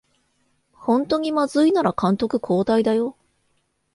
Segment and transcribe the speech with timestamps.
[0.73, 3.15] ほんとにまずいなら監督交代だよ